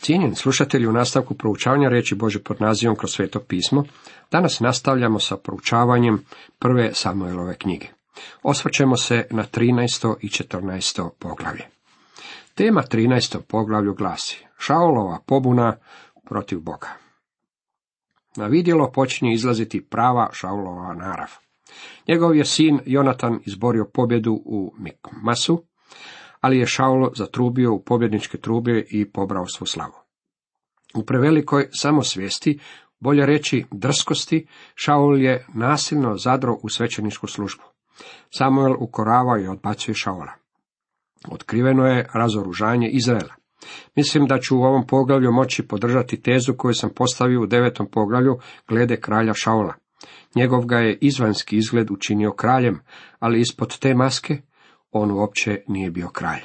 Cijenjeni 0.00 0.34
slušatelji, 0.34 0.86
u 0.86 0.92
nastavku 0.92 1.34
proučavanja 1.34 1.88
reći 1.88 2.14
Bože 2.14 2.38
pod 2.38 2.60
nazivom 2.60 2.96
kroz 2.96 3.10
sveto 3.10 3.40
pismo, 3.40 3.84
danas 4.30 4.60
nastavljamo 4.60 5.18
sa 5.18 5.36
proučavanjem 5.36 6.24
prve 6.58 6.90
Samuelove 6.94 7.54
knjige. 7.54 7.86
Osvrćemo 8.42 8.96
se 8.96 9.26
na 9.30 9.44
13. 9.52 10.14
i 10.20 10.28
14. 10.28 11.10
poglavlje. 11.18 11.64
Tema 12.54 12.82
13. 12.82 13.40
poglavlju 13.48 13.94
glasi 13.94 14.46
Šaolova 14.58 15.18
pobuna 15.26 15.76
protiv 16.28 16.60
Boga. 16.60 16.88
Na 18.36 18.46
vidjelo 18.46 18.90
počinje 18.92 19.32
izlaziti 19.32 19.86
prava 19.90 20.30
Šaulova 20.32 20.94
narav. 20.94 21.30
Njegov 22.08 22.36
je 22.36 22.44
sin 22.44 22.80
Jonatan 22.86 23.40
izborio 23.46 23.90
pobjedu 23.94 24.42
u 24.44 24.74
Mikmasu, 24.78 25.64
ali 26.40 26.58
je 26.58 26.66
Šaulo 26.66 27.12
zatrubio 27.16 27.72
u 27.72 27.82
pobjedničke 27.82 28.38
trube 28.38 28.84
i 28.90 29.10
pobrao 29.12 29.46
svu 29.46 29.66
slavu. 29.66 29.94
U 30.94 31.04
prevelikoj 31.04 31.68
samosvijesti, 31.72 32.58
bolje 33.00 33.26
reći 33.26 33.64
drskosti, 33.70 34.46
Šaul 34.74 35.22
je 35.22 35.46
nasilno 35.54 36.16
zadro 36.16 36.56
u 36.62 36.68
svećeničku 36.68 37.26
službu. 37.26 37.62
Samuel 38.30 38.74
ukoravao 38.80 39.38
i 39.38 39.46
odbacuje 39.46 39.94
Šaula. 39.94 40.32
Otkriveno 41.28 41.86
je 41.86 42.08
razoružanje 42.14 42.88
Izraela. 42.88 43.34
Mislim 43.96 44.26
da 44.26 44.38
ću 44.38 44.58
u 44.58 44.62
ovom 44.62 44.86
poglavlju 44.86 45.32
moći 45.32 45.68
podržati 45.68 46.22
tezu 46.22 46.54
koju 46.56 46.74
sam 46.74 46.90
postavio 46.96 47.42
u 47.42 47.46
devetom 47.46 47.86
poglavlju 47.90 48.38
glede 48.68 49.00
kralja 49.00 49.32
Šaula. 49.34 49.74
Njegov 50.34 50.66
ga 50.66 50.78
je 50.78 50.98
izvanjski 51.00 51.56
izgled 51.56 51.90
učinio 51.90 52.32
kraljem, 52.32 52.80
ali 53.18 53.40
ispod 53.40 53.78
te 53.78 53.94
maske 53.94 54.42
on 54.92 55.10
uopće 55.10 55.62
nije 55.68 55.90
bio 55.90 56.08
kralj. 56.08 56.42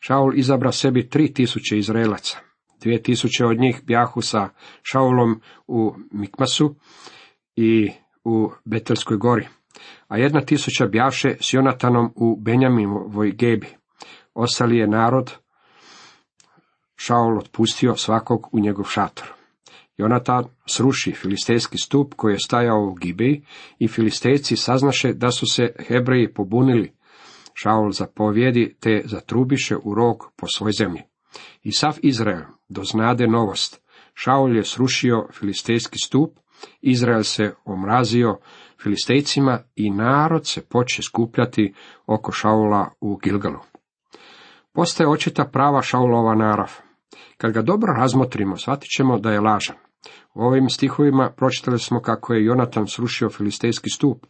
Šaul 0.00 0.34
izabra 0.34 0.72
sebi 0.72 1.08
tri 1.08 1.32
tisuće 1.32 1.78
Izraelaca. 1.78 2.38
Dvije 2.80 3.02
tisuće 3.02 3.44
od 3.44 3.58
njih 3.58 3.82
bjahu 3.84 4.20
sa 4.20 4.48
Šaulom 4.82 5.40
u 5.66 5.94
Mikmasu 6.10 6.74
i 7.56 7.90
u 8.24 8.50
Betelskoj 8.64 9.16
gori, 9.16 9.48
a 10.08 10.18
jedna 10.18 10.40
tisuća 10.40 10.86
bjaše 10.86 11.36
s 11.40 11.54
Jonatanom 11.54 12.12
u 12.16 12.36
Benjaminovoj 12.40 13.30
gebi. 13.30 13.66
Ostali 14.34 14.76
je 14.76 14.86
narod 14.86 15.32
Šaul 16.96 17.38
otpustio 17.38 17.96
svakog 17.96 18.48
u 18.52 18.60
njegov 18.60 18.84
šator. 18.84 19.32
Jonatan 19.96 20.44
sruši 20.66 21.12
filistejski 21.12 21.78
stup 21.78 22.14
koji 22.16 22.32
je 22.32 22.38
stajao 22.46 22.84
u 22.84 22.94
Gibeji 22.94 23.44
i 23.78 23.88
filistejci 23.88 24.56
saznaše 24.56 25.12
da 25.12 25.30
su 25.30 25.46
se 25.46 25.72
Hebreji 25.88 26.34
pobunili. 26.34 26.92
Šaul 27.54 27.90
zapovjedi 27.90 28.76
te 28.80 29.02
zatrubiše 29.04 29.76
u 29.84 29.94
rog 29.94 30.32
po 30.36 30.46
svoj 30.56 30.72
zemlji. 30.72 31.02
I 31.62 31.72
sav 31.72 31.96
Izrael 32.02 32.42
doznade 32.68 33.26
novost. 33.26 33.82
Šaul 34.14 34.56
je 34.56 34.64
srušio 34.64 35.28
filistejski 35.32 35.98
stup, 35.98 36.38
Izrael 36.80 37.22
se 37.22 37.54
omrazio 37.64 38.38
filistejcima 38.82 39.58
i 39.76 39.90
narod 39.90 40.46
se 40.46 40.68
poče 40.68 41.02
skupljati 41.02 41.74
oko 42.06 42.32
Šaula 42.32 42.90
u 43.00 43.16
Gilgalu. 43.16 43.60
Postaje 44.72 45.08
očita 45.08 45.44
prava 45.44 45.82
Šaulova 45.82 46.34
narav. 46.34 46.72
Kad 47.36 47.52
ga 47.52 47.62
dobro 47.62 47.92
razmotrimo, 47.92 48.56
shvatit 48.56 48.88
ćemo 48.96 49.18
da 49.18 49.32
je 49.32 49.40
lažan. 49.40 49.76
U 50.34 50.42
ovim 50.42 50.68
stihovima 50.68 51.32
pročitali 51.36 51.78
smo 51.78 52.00
kako 52.00 52.34
je 52.34 52.44
Jonatan 52.44 52.86
srušio 52.86 53.30
filistejski 53.30 53.90
stup. 53.90 54.26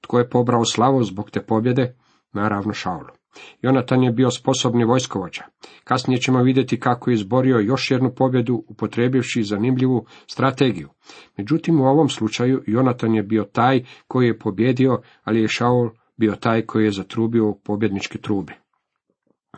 Tko 0.00 0.18
je 0.18 0.30
pobrao 0.30 0.64
slavu 0.64 1.02
zbog 1.02 1.30
te 1.30 1.42
pobjede? 1.46 1.96
Naravno 2.32 2.72
Šaulu. 2.72 3.20
Jonatan 3.62 4.02
je 4.02 4.12
bio 4.12 4.30
sposobni 4.30 4.84
vojskovođa. 4.84 5.42
Kasnije 5.84 6.20
ćemo 6.20 6.42
vidjeti 6.42 6.80
kako 6.80 7.10
je 7.10 7.14
izborio 7.14 7.58
još 7.58 7.90
jednu 7.90 8.14
pobjedu 8.16 8.64
upotrebivši 8.68 9.42
zanimljivu 9.42 10.06
strategiju. 10.26 10.88
Međutim, 11.36 11.80
u 11.80 11.84
ovom 11.84 12.08
slučaju 12.08 12.62
Jonatan 12.66 13.14
je 13.14 13.22
bio 13.22 13.44
taj 13.44 13.84
koji 14.08 14.26
je 14.26 14.38
pobjedio, 14.38 15.00
ali 15.24 15.40
je 15.40 15.48
Šaul 15.48 15.90
bio 16.16 16.32
taj 16.32 16.66
koji 16.66 16.84
je 16.84 16.90
zatrubio 16.90 17.54
pobjedničke 17.64 18.18
trube. 18.18 18.52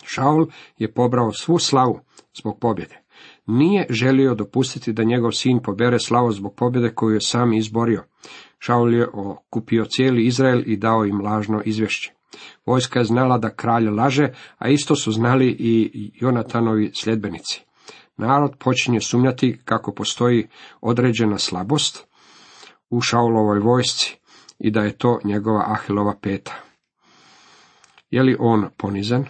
Šaul 0.05 0.47
je 0.79 0.93
pobrao 0.93 1.33
svu 1.33 1.59
slavu 1.59 2.01
zbog 2.41 2.59
pobjede. 2.61 3.03
Nije 3.47 3.87
želio 3.91 4.35
dopustiti 4.35 4.93
da 4.93 5.05
njegov 5.05 5.31
sin 5.31 5.61
pobere 5.63 5.99
slavu 5.99 6.33
zbog 6.33 6.55
pobjede 6.55 6.95
koju 6.95 7.15
je 7.15 7.21
sam 7.21 7.53
izborio. 7.53 8.05
Šaul 8.59 8.95
je 8.95 9.09
okupio 9.13 9.85
cijeli 9.85 10.27
Izrael 10.27 10.63
i 10.67 10.77
dao 10.77 11.05
im 11.05 11.21
lažno 11.21 11.63
izvješće. 11.65 12.13
Vojska 12.67 12.99
je 12.99 13.05
znala 13.05 13.39
da 13.39 13.55
kralj 13.55 13.89
laže, 13.89 14.29
a 14.59 14.69
isto 14.69 14.97
su 14.97 15.13
znali 15.13 15.57
i 15.59 16.11
Jonatanovi 16.15 16.91
sljedbenici. 16.95 17.63
Narod 18.17 18.57
počinje 18.59 19.01
sumnjati 19.01 19.59
kako 19.65 19.93
postoji 19.95 20.49
određena 20.81 21.39
slabost 21.39 22.07
u 22.91 23.01
Šaulovoj 23.01 23.59
vojsci 23.59 24.17
i 24.59 24.71
da 24.71 24.81
je 24.81 24.99
to 24.99 25.19
njegova 25.25 25.65
Ahilova 25.67 26.15
peta. 26.23 26.53
Je 28.11 28.23
li 28.23 28.37
on 28.41 28.69
ponizan? 28.77 29.25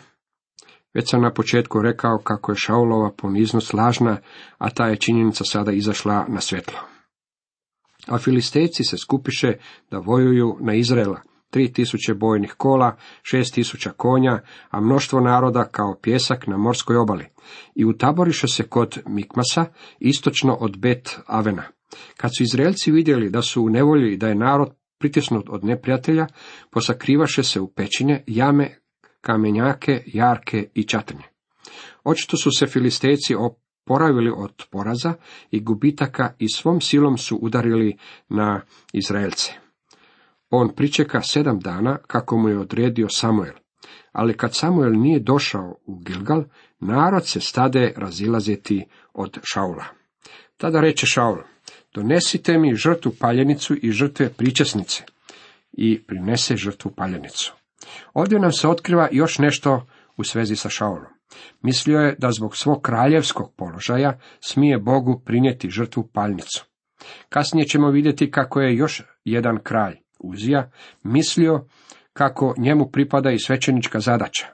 Već 0.95 1.11
sam 1.11 1.23
na 1.23 1.33
početku 1.33 1.83
rekao 1.83 2.19
kako 2.19 2.53
je 2.53 2.57
Šaulova 2.57 3.11
poniznost 3.17 3.73
lažna, 3.73 4.17
a 4.59 4.71
ta 4.71 4.87
je 4.87 4.97
činjenica 4.97 5.45
sada 5.45 5.73
izašla 5.73 6.25
na 6.29 6.41
svjetlo. 6.41 6.79
A 8.07 8.19
filistejci 8.19 8.85
se 8.85 8.99
skupiše 8.99 9.55
da 9.91 9.99
vojuju 9.99 10.59
na 10.61 10.75
Izraela, 10.75 11.21
tri 11.53 11.73
tisuće 11.73 12.15
bojnih 12.15 12.55
kola, 12.57 12.97
šest 13.23 13.55
tisuća 13.55 13.91
konja, 13.91 14.41
a 14.71 14.81
mnoštvo 14.81 15.21
naroda 15.21 15.65
kao 15.65 15.99
pjesak 16.03 16.47
na 16.47 16.57
morskoj 16.57 16.97
obali. 16.97 17.27
I 17.75 17.85
utaboriše 17.85 18.49
se 18.49 18.63
kod 18.63 18.99
Mikmasa, 19.07 19.65
istočno 20.01 20.55
od 20.55 20.79
Bet 20.79 21.19
Avena. 21.27 21.63
Kad 22.17 22.31
su 22.37 22.43
Izraelci 22.43 22.91
vidjeli 22.91 23.31
da 23.31 23.43
su 23.43 23.63
u 23.63 23.71
nevolji 23.71 24.13
i 24.13 24.17
da 24.17 24.29
je 24.29 24.35
narod 24.35 24.75
pritisnut 24.99 25.49
od 25.49 25.65
neprijatelja, 25.65 26.27
posakrivaše 26.71 27.43
se 27.43 27.61
u 27.61 27.69
pećine, 27.69 28.25
jame, 28.27 28.79
kamenjake, 29.21 30.03
jarke 30.07 30.69
i 30.75 30.85
čatrnje. 30.85 31.25
Očito 32.05 32.37
su 32.37 32.51
se 32.59 32.67
filistejci 32.67 33.35
oporavili 33.35 34.33
od 34.37 34.67
poraza 34.71 35.15
i 35.51 35.61
gubitaka 35.61 36.35
i 36.39 36.47
svom 36.55 36.81
silom 36.81 37.19
su 37.19 37.37
udarili 37.37 37.97
na 38.29 38.61
Izraelce. 38.93 39.62
On 40.55 40.75
pričeka 40.75 41.23
sedam 41.23 41.61
dana 41.61 41.99
kako 42.07 42.37
mu 42.37 42.49
je 42.49 42.59
odredio 42.59 43.09
Samuel. 43.09 43.55
Ali 44.13 44.37
kad 44.37 44.55
Samuel 44.55 44.93
nije 44.93 45.21
došao 45.21 45.77
u 45.87 45.99
Gilgal, 45.99 46.45
narod 46.81 47.27
se 47.27 47.41
stade 47.41 47.93
razilaziti 47.97 48.85
od 49.15 49.39
Šaula. 49.43 49.85
Tada 50.57 50.81
reče 50.81 51.07
Šaul, 51.07 51.39
donesite 51.95 52.59
mi 52.59 52.75
žrtvu 52.75 53.13
paljenicu 53.21 53.75
i 53.83 53.91
žrtve 53.91 54.29
pričesnice. 54.29 55.05
I 55.73 56.03
prinese 56.03 56.57
žrtvu 56.57 56.91
paljenicu. 56.97 57.55
Ovdje 58.15 58.39
nam 58.39 58.53
se 58.53 58.69
otkriva 58.69 59.09
još 59.13 59.39
nešto 59.39 59.87
u 60.17 60.25
svezi 60.25 60.57
sa 60.57 60.69
Šaulom. 60.69 61.13
Mislio 61.63 61.99
je 61.99 62.17
da 62.19 62.33
zbog 62.33 62.57
svog 62.57 62.83
kraljevskog 62.83 63.53
položaja 63.57 64.19
smije 64.41 64.79
Bogu 64.79 65.23
prinijeti 65.25 65.71
žrtvu 65.71 66.09
paljnicu. 66.13 66.65
Kasnije 67.29 67.67
ćemo 67.67 67.91
vidjeti 67.91 68.31
kako 68.31 68.61
je 68.61 68.77
još 68.77 69.03
jedan 69.25 69.59
kralj, 69.63 69.97
Uzija, 70.23 70.71
mislio 71.03 71.65
kako 72.13 72.55
njemu 72.59 72.91
pripada 72.93 73.31
i 73.31 73.39
svećenička 73.39 74.01
zadaća. 74.01 74.47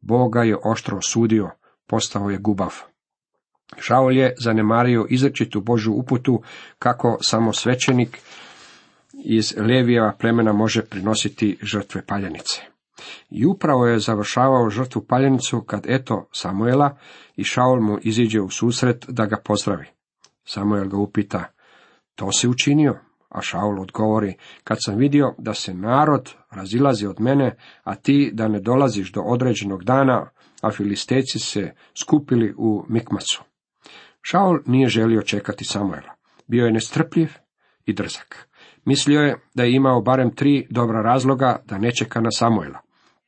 Boga 0.00 0.42
je 0.42 0.56
oštro 0.64 0.98
osudio, 0.98 1.50
postao 1.86 2.30
je 2.30 2.38
gubav. 2.38 2.72
Šaul 3.78 4.12
je 4.12 4.34
zanemario 4.38 5.06
izrečitu 5.10 5.60
Božu 5.60 5.92
uputu 5.92 6.42
kako 6.78 7.18
samo 7.20 7.52
svećenik 7.52 8.18
iz 9.24 9.54
Levijeva 9.58 10.12
plemena 10.18 10.52
može 10.52 10.82
prinositi 10.82 11.58
žrtve 11.62 12.06
paljenice. 12.06 12.60
I 13.30 13.46
upravo 13.46 13.86
je 13.86 13.98
završavao 13.98 14.70
žrtvu 14.70 15.04
paljenicu 15.08 15.60
kad 15.60 15.84
eto 15.88 16.28
Samuela 16.32 16.96
i 17.36 17.44
Šaul 17.44 17.80
mu 17.80 17.98
iziđe 18.02 18.40
u 18.40 18.50
susret 18.50 19.04
da 19.08 19.26
ga 19.26 19.36
pozdravi. 19.44 19.86
Samuel 20.44 20.88
ga 20.88 20.96
upita, 20.96 21.44
to 22.14 22.32
si 22.32 22.48
učinio? 22.48 22.98
A 23.34 23.42
Šaul 23.42 23.80
odgovori, 23.80 24.34
kad 24.64 24.78
sam 24.80 24.96
vidio 24.96 25.34
da 25.38 25.54
se 25.54 25.74
narod 25.74 26.34
razilazi 26.50 27.06
od 27.06 27.20
mene, 27.20 27.56
a 27.84 27.94
ti 27.94 28.30
da 28.34 28.48
ne 28.48 28.60
dolaziš 28.60 29.12
do 29.12 29.20
određenog 29.20 29.84
dana, 29.84 30.30
a 30.62 30.70
filisteci 30.70 31.38
se 31.38 31.72
skupili 32.02 32.54
u 32.58 32.84
Mikmasu. 32.88 33.42
Šaul 34.22 34.58
nije 34.66 34.88
želio 34.88 35.22
čekati 35.22 35.64
Samuela. 35.64 36.14
Bio 36.46 36.66
je 36.66 36.72
nestrpljiv 36.72 37.30
i 37.86 37.92
drzak. 37.92 38.48
Mislio 38.84 39.20
je 39.20 39.36
da 39.54 39.62
je 39.62 39.74
imao 39.74 40.00
barem 40.00 40.34
tri 40.34 40.66
dobra 40.70 41.02
razloga 41.02 41.62
da 41.66 41.78
ne 41.78 41.92
čeka 41.92 42.20
na 42.20 42.30
Samuela. 42.30 42.78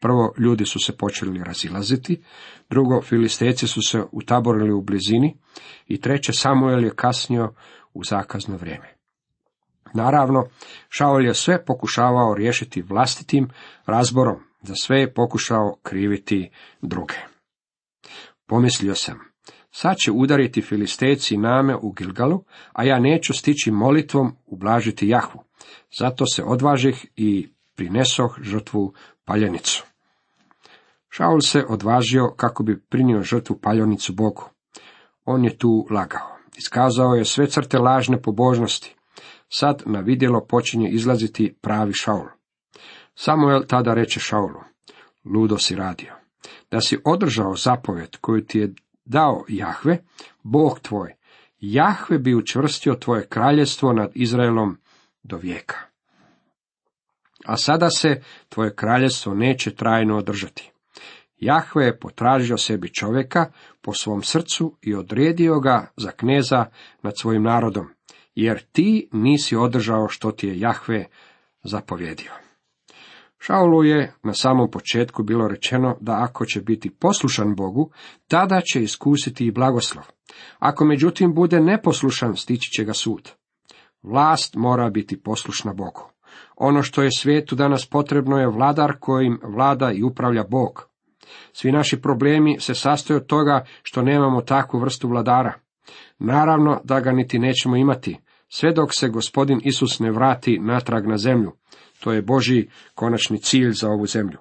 Prvo, 0.00 0.34
ljudi 0.38 0.64
su 0.64 0.78
se 0.78 0.96
počeli 0.96 1.44
razilaziti, 1.44 2.22
drugo, 2.70 3.02
filisteci 3.02 3.66
su 3.66 3.82
se 3.82 4.02
utaborili 4.12 4.72
u 4.72 4.82
blizini 4.82 5.36
i 5.86 6.00
treće, 6.00 6.32
Samuel 6.32 6.84
je 6.84 6.94
kasnio 6.96 7.54
u 7.94 8.04
zakazno 8.04 8.56
vrijeme. 8.56 8.93
Naravno, 9.94 10.44
Šaul 10.88 11.24
je 11.24 11.34
sve 11.34 11.64
pokušavao 11.64 12.34
riješiti 12.34 12.82
vlastitim 12.82 13.48
razborom, 13.86 14.36
za 14.62 14.74
sve 14.74 15.00
je 15.00 15.14
pokušao 15.14 15.76
kriviti 15.82 16.50
druge. 16.82 17.14
Pomislio 18.46 18.94
sam, 18.94 19.34
Sad 19.76 19.96
će 19.96 20.12
udariti 20.12 20.62
filistejci 20.62 21.36
name 21.36 21.76
u 21.76 21.92
Gilgalu, 21.92 22.44
a 22.72 22.84
ja 22.84 22.98
neću 22.98 23.32
stići 23.32 23.70
molitvom 23.70 24.36
ublažiti 24.46 25.08
Jahvu. 25.08 25.42
Zato 25.98 26.26
se 26.26 26.42
odvažih 26.44 27.06
i 27.16 27.48
prinesoh 27.74 28.36
žrtvu 28.40 28.94
paljenicu. 29.24 29.84
Šaul 31.08 31.40
se 31.40 31.64
odvažio 31.68 32.34
kako 32.36 32.62
bi 32.62 32.80
prinio 32.80 33.22
žrtvu 33.22 33.58
paljonicu 33.62 34.12
Bogu. 34.12 34.50
On 35.24 35.44
je 35.44 35.58
tu 35.58 35.86
lagao. 35.90 36.36
Iskazao 36.56 37.14
je 37.14 37.24
sve 37.24 37.46
crte 37.46 37.78
lažne 37.78 38.22
pobožnosti. 38.22 38.96
Sad 39.48 39.82
na 39.86 40.00
vidjelo 40.00 40.46
počinje 40.46 40.88
izlaziti 40.90 41.56
pravi 41.60 41.92
Šaul. 41.92 42.26
Samuel 43.14 43.62
tada 43.68 43.94
reče 43.94 44.20
Šaulu, 44.20 44.60
ludo 45.24 45.58
si 45.58 45.76
radio. 45.76 46.14
Da 46.70 46.80
si 46.80 46.98
održao 47.04 47.56
zapovjed 47.56 48.16
koju 48.16 48.44
ti 48.44 48.58
je 48.58 48.74
dao 49.04 49.44
Jahve, 49.48 49.98
Bog 50.42 50.80
tvoj, 50.80 51.14
Jahve 51.58 52.18
bi 52.18 52.34
učvrstio 52.34 52.94
tvoje 52.94 53.26
kraljestvo 53.26 53.92
nad 53.92 54.10
Izraelom 54.14 54.78
do 55.22 55.36
vijeka. 55.36 55.76
A 57.44 57.56
sada 57.56 57.90
se 57.90 58.22
tvoje 58.48 58.74
kraljestvo 58.76 59.34
neće 59.34 59.74
trajno 59.74 60.16
održati. 60.16 60.70
Jahve 61.36 61.84
je 61.84 61.98
potražio 61.98 62.56
sebi 62.56 62.92
čovjeka 62.92 63.52
po 63.82 63.92
svom 63.92 64.22
srcu 64.22 64.76
i 64.82 64.94
odredio 64.94 65.60
ga 65.60 65.92
za 65.96 66.10
kneza 66.10 66.64
nad 67.02 67.12
svojim 67.20 67.42
narodom, 67.42 67.88
jer 68.34 68.62
ti 68.72 69.08
nisi 69.12 69.56
održao 69.56 70.08
što 70.08 70.30
ti 70.30 70.48
je 70.48 70.60
Jahve 70.60 71.06
zapovjedio. 71.62 72.30
Šaulu 73.38 73.84
je 73.84 74.14
na 74.22 74.34
samom 74.34 74.70
početku 74.70 75.22
bilo 75.22 75.48
rečeno 75.48 75.96
da 76.00 76.22
ako 76.22 76.44
će 76.44 76.60
biti 76.60 76.90
poslušan 76.90 77.54
Bogu, 77.54 77.90
tada 78.28 78.60
će 78.60 78.82
iskusiti 78.82 79.46
i 79.46 79.50
blagoslov. 79.50 80.04
Ako 80.58 80.84
međutim 80.84 81.34
bude 81.34 81.60
neposlušan, 81.60 82.36
stići 82.36 82.70
će 82.70 82.84
ga 82.84 82.92
sud. 82.92 83.30
Vlast 84.02 84.54
mora 84.56 84.90
biti 84.90 85.22
poslušna 85.22 85.72
Bogu. 85.72 86.10
Ono 86.56 86.82
što 86.82 87.02
je 87.02 87.10
svijetu 87.18 87.54
danas 87.56 87.86
potrebno 87.86 88.38
je 88.38 88.48
vladar 88.48 88.92
kojim 89.00 89.40
vlada 89.42 89.92
i 89.92 90.02
upravlja 90.02 90.44
Bog. 90.50 90.88
Svi 91.52 91.72
naši 91.72 92.00
problemi 92.00 92.60
se 92.60 92.74
sastoje 92.74 93.16
od 93.16 93.26
toga 93.26 93.64
što 93.82 94.02
nemamo 94.02 94.40
takvu 94.40 94.80
vrstu 94.80 95.08
vladara. 95.08 95.63
Naravno 96.18 96.80
da 96.84 97.00
ga 97.00 97.12
niti 97.12 97.38
nećemo 97.38 97.76
imati, 97.76 98.18
sve 98.48 98.72
dok 98.72 98.88
se 98.92 99.08
gospodin 99.08 99.60
Isus 99.64 100.00
ne 100.00 100.10
vrati 100.10 100.58
natrag 100.58 101.06
na 101.06 101.16
zemlju. 101.16 101.52
To 102.00 102.12
je 102.12 102.22
Božji 102.22 102.68
konačni 102.94 103.38
cilj 103.38 103.70
za 103.70 103.88
ovu 103.88 104.06
zemlju. 104.06 104.38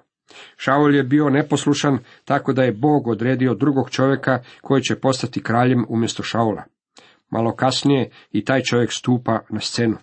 Šaul 0.56 0.94
je 0.94 1.02
bio 1.02 1.30
neposlušan, 1.30 1.98
tako 2.24 2.52
da 2.52 2.62
je 2.62 2.72
Bog 2.72 3.06
odredio 3.06 3.54
drugog 3.54 3.90
čovjeka 3.90 4.42
koji 4.60 4.82
će 4.82 5.00
postati 5.00 5.42
kraljem 5.42 5.86
umjesto 5.88 6.22
Šaula. 6.22 6.62
Malo 7.30 7.56
kasnije 7.56 8.10
i 8.30 8.44
taj 8.44 8.62
čovjek 8.62 8.92
stupa 8.92 9.40
na 9.50 9.60
scenu. 9.60 9.96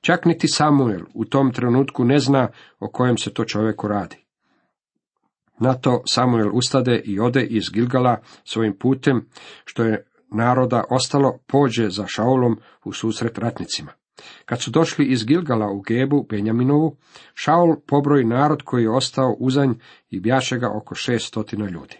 Čak 0.00 0.24
niti 0.24 0.48
Samuel 0.48 1.00
u 1.14 1.24
tom 1.24 1.52
trenutku 1.52 2.04
ne 2.04 2.18
zna 2.18 2.48
o 2.80 2.88
kojem 2.88 3.18
se 3.18 3.34
to 3.34 3.44
čovjeku 3.44 3.88
radi. 3.88 4.16
Na 5.60 5.74
to 5.74 6.02
Samuel 6.06 6.50
ustade 6.52 7.02
i 7.04 7.20
ode 7.20 7.42
iz 7.42 7.70
Gilgala 7.70 8.20
svojim 8.44 8.78
putem, 8.78 9.28
što 9.64 9.84
je 9.84 10.06
naroda 10.34 10.84
ostalo, 10.90 11.38
pođe 11.46 11.90
za 11.90 12.04
Šaulom 12.06 12.58
u 12.84 12.92
susret 12.92 13.38
ratnicima. 13.38 13.92
Kad 14.44 14.62
su 14.62 14.70
došli 14.70 15.06
iz 15.06 15.24
Gilgala 15.24 15.70
u 15.70 15.80
Gebu, 15.80 16.26
Benjaminovu, 16.30 16.96
Šaul 17.34 17.76
pobroji 17.86 18.24
narod 18.24 18.62
koji 18.62 18.82
je 18.82 18.90
ostao 18.90 19.36
uzanj 19.38 19.72
i 20.10 20.20
bjaše 20.20 20.58
ga 20.58 20.70
oko 20.76 20.94
šest 20.94 21.26
stotina 21.26 21.68
ljudi. 21.68 21.96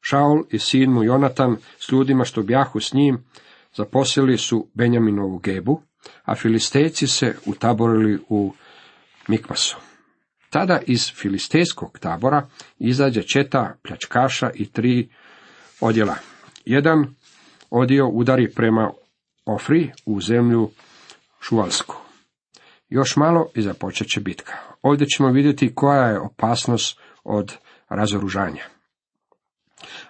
Šaul 0.00 0.44
i 0.50 0.58
sin 0.58 0.90
mu 0.90 1.04
Jonatan 1.04 1.56
s 1.78 1.92
ljudima 1.92 2.24
što 2.24 2.42
bjahu 2.42 2.80
s 2.80 2.92
njim 2.92 3.24
zaposlili 3.74 4.38
su 4.38 4.68
Benjaminovu 4.74 5.38
Gebu, 5.38 5.82
a 6.24 6.34
filistejci 6.34 7.06
se 7.06 7.34
utaborili 7.46 8.18
u 8.28 8.52
Mikmasu. 9.28 9.76
Tada 10.50 10.80
iz 10.86 11.12
filistejskog 11.14 11.98
tabora 11.98 12.48
izađe 12.78 13.22
četa 13.22 13.76
pljačkaša 13.82 14.50
i 14.54 14.66
tri 14.66 15.08
odjela. 15.80 16.14
Jedan 16.64 17.14
odio 17.70 18.08
udari 18.08 18.52
prema 18.54 18.90
Ofri 19.46 19.90
u 20.06 20.20
zemlju 20.20 20.70
Šualsku. 21.40 21.96
Još 22.88 23.16
malo 23.16 23.50
i 23.54 23.62
započet 23.62 24.08
će 24.08 24.20
bitka. 24.20 24.52
Ovdje 24.82 25.06
ćemo 25.06 25.30
vidjeti 25.30 25.74
koja 25.74 26.06
je 26.06 26.20
opasnost 26.20 27.00
od 27.24 27.56
razoružanja. 27.88 28.64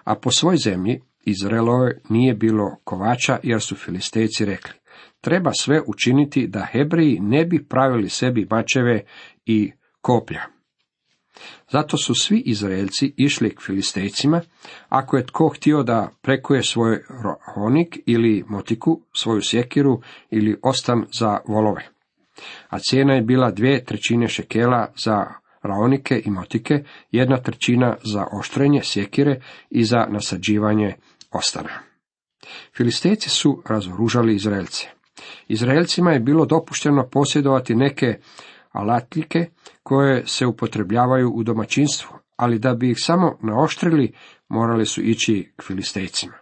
A 0.03 0.15
po 0.15 0.31
svoj 0.31 0.57
zemlji 0.57 1.01
Izraelove 1.25 1.91
nije 2.09 2.33
bilo 2.33 2.75
kovača 2.83 3.39
jer 3.43 3.61
su 3.61 3.75
filistejci 3.75 4.45
rekli, 4.45 4.73
treba 5.21 5.51
sve 5.53 5.81
učiniti 5.87 6.47
da 6.47 6.67
Hebriji 6.71 7.19
ne 7.21 7.45
bi 7.45 7.65
pravili 7.69 8.09
sebi 8.09 8.47
mačeve 8.49 9.03
i 9.45 9.71
koplja. 10.01 10.58
Zato 11.71 11.97
su 11.97 12.15
svi 12.15 12.43
Izraelci 12.45 13.13
išli 13.17 13.55
k 13.55 13.61
filistejcima, 13.61 14.41
ako 14.89 15.17
je 15.17 15.25
tko 15.25 15.49
htio 15.49 15.83
da 15.83 16.09
prekuje 16.21 16.63
svoj 16.63 17.03
rohonik 17.23 17.99
ili 18.05 18.43
motiku, 18.47 19.01
svoju 19.13 19.41
sjekiru 19.43 20.01
ili 20.31 20.59
ostan 20.63 21.05
za 21.19 21.37
volove. 21.47 21.89
A 22.69 22.79
cijena 22.79 23.13
je 23.13 23.21
bila 23.21 23.51
dvije 23.51 23.85
trećine 23.85 24.27
šekela 24.27 24.93
za 25.03 25.25
raonike 25.61 26.21
i 26.25 26.31
motike, 26.31 26.83
jedna 27.11 27.37
trećina 27.37 27.95
za 28.03 28.25
oštrenje 28.31 28.81
sjekire 28.83 29.41
i 29.69 29.83
za 29.83 30.05
nasađivanje 30.09 30.95
ostana. 31.31 31.79
Filistejci 32.77 33.29
su 33.29 33.63
razoružali 33.69 34.35
Izraelce. 34.35 34.87
Izraelcima 35.47 36.11
je 36.11 36.19
bilo 36.19 36.45
dopušteno 36.45 37.09
posjedovati 37.11 37.75
neke 37.75 38.19
alatljike 38.79 39.49
koje 39.83 40.27
se 40.27 40.45
upotrebljavaju 40.45 41.31
u 41.31 41.43
domaćinstvu, 41.43 42.17
ali 42.35 42.59
da 42.59 42.73
bi 42.73 42.91
ih 42.91 42.97
samo 42.99 43.37
naoštrili, 43.41 44.13
morali 44.49 44.85
su 44.85 45.01
ići 45.01 45.53
k 45.55 45.63
filistejcima. 45.63 46.33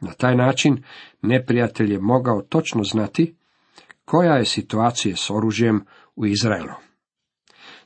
Na 0.00 0.12
taj 0.12 0.36
način 0.36 0.82
neprijatelj 1.22 1.92
je 1.92 2.00
mogao 2.00 2.42
točno 2.42 2.84
znati 2.84 3.36
koja 4.04 4.34
je 4.34 4.44
situacija 4.44 5.16
s 5.16 5.30
oružjem 5.30 5.84
u 6.16 6.26
Izraelu. 6.26 6.74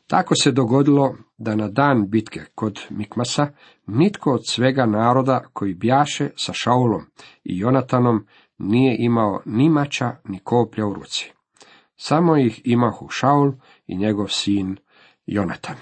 Tako 0.07 0.35
se 0.35 0.53
dogodilo 0.53 1.17
da 1.39 1.57
na 1.57 1.69
dan 1.69 2.11
bitke 2.11 2.41
kod 2.55 2.81
Mikmasa 2.91 3.47
nitko 3.87 4.33
od 4.33 4.41
svega 4.49 4.87
naroda 4.87 5.45
koji 5.53 5.75
bjaše 5.75 6.31
sa 6.37 6.53
Šaulom 6.53 7.03
i 7.45 7.59
Jonatanom 7.59 8.27
nije 8.59 8.97
imao 8.99 9.43
ni 9.45 9.69
mača 9.69 10.17
ni 10.25 10.39
koplja 10.39 10.87
u 10.87 10.95
ruci. 10.95 11.36
Samo 11.97 12.37
ih 12.37 12.61
imahu 12.65 13.09
Šaul 13.09 13.53
i 13.87 13.97
njegov 13.97 14.29
sin 14.29 14.77
Jonatan. 15.27 15.77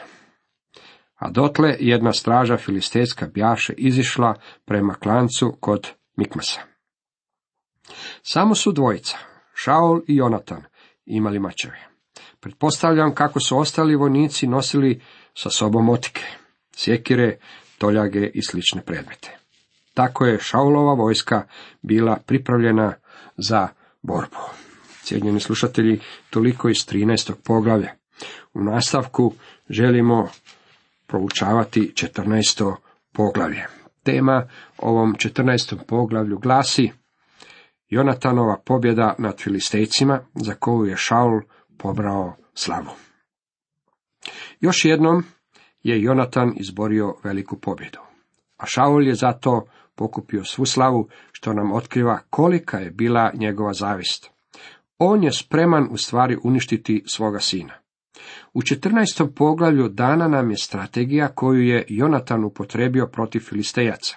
A 1.15 1.31
dotle 1.31 1.77
jedna 1.81 2.13
straža 2.13 2.57
filistejska 2.57 3.27
bjaše 3.27 3.73
izišla 3.77 4.35
prema 4.65 4.95
klancu 4.95 5.57
kod 5.61 5.91
Mikmasa. 6.17 6.61
Samo 8.23 8.55
su 8.55 8.73
dvojica, 8.73 9.19
Šaul 9.55 10.01
i 10.09 10.17
Jonatan, 10.17 10.63
imali 11.07 11.39
mačeve. 11.39 11.79
Pretpostavljam 12.41 13.15
kako 13.15 13.41
su 13.41 13.59
ostali 13.59 13.97
vojnici 13.97 14.47
nosili 14.47 15.01
sa 15.35 15.51
sobom 15.51 15.89
otike, 15.89 16.25
sjekire, 16.77 17.39
toljage 17.79 18.31
i 18.35 18.43
slične 18.43 18.83
predmete. 18.83 19.39
Tako 19.95 20.27
je 20.27 20.39
Šaulova 20.41 20.95
vojska 20.95 21.43
bila 21.83 22.19
pripravljena 22.27 22.95
za 23.37 23.69
borbu. 24.03 24.64
Cijenjeni 25.05 25.41
slušatelji, 25.41 26.01
toliko 26.31 26.69
iz 26.69 26.77
13. 26.77 27.33
poglavlja. 27.45 27.91
U 28.55 28.63
nastavku 28.63 29.33
želimo 29.69 30.29
proučavati 31.07 31.93
14. 31.95 32.75
poglavlje. 33.13 33.67
Tema 34.03 34.49
ovom 34.79 35.15
14. 35.15 35.77
poglavlju 35.87 36.39
glasi 36.39 36.91
Jonatanova 37.89 38.57
pobjeda 38.65 39.15
nad 39.19 39.41
filistejcima 39.41 40.21
za 40.35 40.55
koju 40.55 40.85
je 40.85 40.97
Šaul 40.97 41.41
pobrao 41.79 42.37
slavu. 42.55 42.91
Još 44.61 44.85
jednom 44.85 45.25
je 45.83 46.03
Jonatan 46.03 46.53
izborio 46.57 47.15
veliku 47.25 47.61
pobjedu, 47.61 47.99
a 48.57 48.67
Šaul 48.67 49.07
je 49.07 49.15
zato 49.15 49.67
pokupio 49.95 50.45
svu 50.45 50.67
slavu 50.67 51.09
što 51.33 51.53
nam 51.53 51.73
otkriva 51.73 52.19
kolika 52.31 52.79
je 52.79 52.91
bila 52.91 53.31
njegova 53.35 53.73
zavist. 53.73 54.34
On 54.99 55.25
je 55.25 55.33
spreman 55.33 55.89
u 55.91 55.97
stvari 55.97 56.37
uništiti 56.45 57.03
svoga 57.07 57.39
sina. 57.39 57.75
U 58.55 58.61
14. 58.61 59.35
poglavlju 59.35 59.89
dana 59.89 60.29
nam 60.29 60.51
je 60.51 60.57
strategija 60.57 61.29
koju 61.29 61.63
je 61.63 61.85
Jonatan 61.89 62.45
upotrebio 62.45 63.07
protiv 63.07 63.41
filistejaca. 63.41 64.17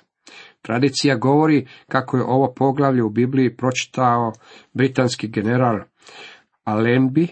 Tradicija 0.61 1.15
govori 1.15 1.67
kako 1.87 2.17
je 2.17 2.23
ovo 2.23 2.53
poglavlje 2.53 3.03
u 3.03 3.09
Bibliji 3.09 3.55
pročitao 3.55 4.33
britanski 4.73 5.27
general 5.27 5.79
Allenby 6.65 7.27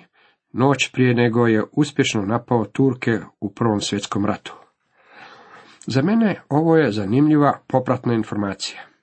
noć 0.54 0.92
prije 0.94 1.14
nego 1.14 1.48
je 1.48 1.64
uspješno 1.72 2.22
napao 2.22 2.66
Turke 2.66 3.20
u 3.40 3.54
Prvom 3.54 3.82
svjetskom 3.82 4.26
ratu. 4.26 4.56
Za 5.88 6.02
mene 6.02 6.42
ovo 6.50 6.78
je 6.78 6.92
zanimljiva 6.92 7.60
popratna 7.68 8.14
informacija. 8.14 8.95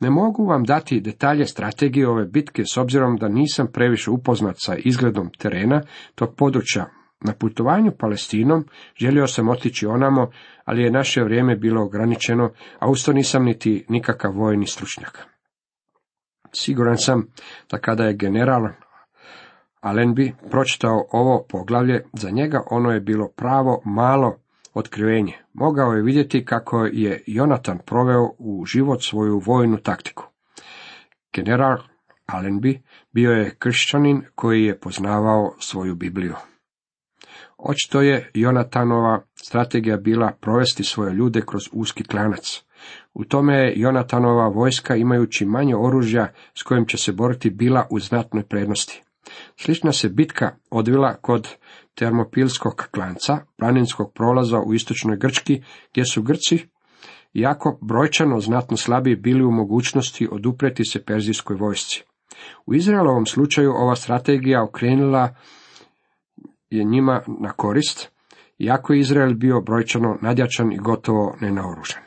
Ne 0.00 0.10
mogu 0.10 0.46
vam 0.46 0.64
dati 0.64 1.00
detalje 1.00 1.46
strategije 1.46 2.08
ove 2.08 2.24
bitke 2.24 2.62
s 2.64 2.76
obzirom 2.76 3.16
da 3.16 3.28
nisam 3.28 3.66
previše 3.72 4.10
upoznat 4.10 4.56
sa 4.58 4.76
izgledom 4.76 5.30
terena 5.38 5.82
tog 6.14 6.34
područja. 6.36 6.90
Na 7.20 7.32
putovanju 7.32 7.92
Palestinom 7.98 8.64
želio 9.00 9.26
sam 9.26 9.48
otići 9.48 9.86
onamo, 9.86 10.30
ali 10.64 10.82
je 10.82 10.90
naše 10.90 11.22
vrijeme 11.22 11.56
bilo 11.56 11.84
ograničeno, 11.84 12.50
a 12.78 12.90
usto 12.90 13.12
nisam 13.12 13.44
niti 13.44 13.84
nikakav 13.88 14.32
vojni 14.32 14.66
stručnjak. 14.66 15.26
Siguran 16.52 16.96
sam 16.98 17.26
da 17.70 17.78
kada 17.78 18.04
je 18.04 18.16
general 18.16 18.68
Allenby 19.82 20.32
pročitao 20.50 21.06
ovo 21.12 21.44
poglavlje, 21.48 22.04
za 22.12 22.30
njega 22.30 22.62
ono 22.70 22.90
je 22.90 23.00
bilo 23.00 23.28
pravo 23.36 23.82
malo 23.84 24.36
otkrivenje. 24.74 25.32
Mogao 25.52 25.92
je 25.92 26.02
vidjeti 26.02 26.44
kako 26.44 26.84
je 26.84 27.22
Jonatan 27.26 27.78
proveo 27.86 28.30
u 28.38 28.64
život 28.66 29.02
svoju 29.02 29.42
vojnu 29.46 29.76
taktiku. 29.76 30.24
General 31.34 31.78
Allenby 32.26 32.80
bio 33.12 33.30
je 33.30 33.54
kršćanin 33.58 34.22
koji 34.34 34.64
je 34.64 34.78
poznavao 34.80 35.54
svoju 35.58 35.94
Bibliju. 35.94 36.34
Očito 37.58 38.02
je 38.02 38.30
Jonatanova 38.34 39.22
strategija 39.34 39.96
bila 39.96 40.32
provesti 40.40 40.84
svoje 40.84 41.14
ljude 41.14 41.42
kroz 41.46 41.62
uski 41.72 42.04
klanac. 42.04 42.62
U 43.14 43.24
tome 43.24 43.56
je 43.56 43.72
Jonatanova 43.76 44.48
vojska, 44.48 44.96
imajući 44.96 45.46
manje 45.46 45.76
oružja 45.76 46.32
s 46.54 46.62
kojim 46.62 46.86
će 46.86 46.96
se 46.96 47.12
boriti, 47.12 47.50
bila 47.50 47.86
u 47.90 48.00
znatnoj 48.00 48.42
prednosti. 48.42 49.02
Slična 49.56 49.92
se 49.92 50.08
bitka 50.08 50.56
odvila 50.70 51.14
kod 51.14 51.48
termopilskog 51.94 52.88
klanca, 52.90 53.38
planinskog 53.58 54.12
prolaza 54.14 54.58
u 54.66 54.74
istočnoj 54.74 55.16
Grčki, 55.16 55.62
gdje 55.92 56.04
su 56.04 56.22
Grci, 56.22 56.58
jako 57.32 57.78
brojčano 57.82 58.40
znatno 58.40 58.76
slabiji, 58.76 59.16
bili 59.16 59.44
u 59.44 59.50
mogućnosti 59.50 60.28
odupreti 60.30 60.84
se 60.84 61.04
perzijskoj 61.04 61.56
vojsci. 61.56 62.02
U 62.66 62.74
Izraelovom 62.74 63.26
slučaju 63.26 63.70
ova 63.70 63.96
strategija 63.96 64.64
okrenula 64.64 65.34
je 66.70 66.84
njima 66.84 67.22
na 67.40 67.52
korist, 67.52 68.10
iako 68.58 68.92
je 68.92 69.00
Izrael 69.00 69.34
bio 69.34 69.60
brojčano 69.60 70.18
nadjačan 70.22 70.72
i 70.72 70.78
gotovo 70.78 71.36
nenaoružan. 71.40 72.02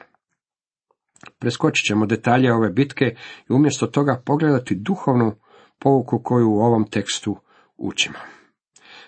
Preskočit 1.40 1.86
ćemo 1.86 2.06
detalje 2.06 2.54
ove 2.54 2.70
bitke 2.70 3.06
i 3.50 3.54
umjesto 3.54 3.88
toga 3.88 4.22
pogledati 4.26 4.76
duhovnu 4.76 5.36
pouku 5.80 6.22
koju 6.24 6.50
u 6.50 6.60
ovom 6.60 6.90
tekstu 6.90 7.38
učimo. 7.78 8.18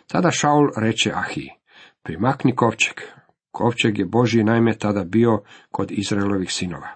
Tada 0.08 0.32
Šaul 0.32 0.68
reče 0.78 1.12
Ahiji, 1.16 1.50
primakni 2.04 2.56
kovčeg. 2.56 2.96
Kovčeg 3.52 4.00
je 4.00 4.06
Božji 4.06 4.44
naime 4.44 4.78
tada 4.78 5.04
bio 5.04 5.42
kod 5.72 5.92
Izraelovih 5.92 6.52
sinova. 6.52 6.88